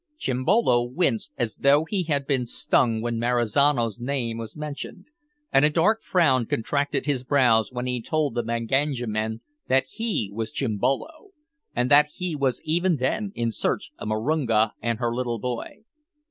Chimbolo 0.17 0.81
winced 0.83 1.31
as 1.37 1.57
though 1.57 1.85
he 1.85 2.05
had 2.05 2.25
been 2.25 2.47
stung 2.47 3.03
when 3.03 3.19
Marizano's 3.19 3.99
name 3.99 4.39
was 4.39 4.55
mentioned, 4.55 5.05
and 5.51 5.63
a 5.63 5.69
dark 5.69 6.01
frown 6.01 6.47
contracted 6.47 7.05
his 7.05 7.23
brows 7.23 7.71
when 7.71 7.85
he 7.85 8.01
told 8.01 8.33
the 8.33 8.41
Manganja 8.41 9.05
men 9.05 9.41
that 9.67 9.85
he 9.85 10.31
was 10.33 10.51
Chimbolo, 10.51 11.33
and 11.75 11.91
that 11.91 12.07
he 12.15 12.35
was 12.35 12.63
even 12.63 12.95
then 12.95 13.31
in 13.35 13.51
search 13.51 13.91
of 13.99 14.07
Marunga 14.07 14.73
and 14.81 14.97
her 14.97 15.13
little 15.13 15.37
boy. 15.37 15.83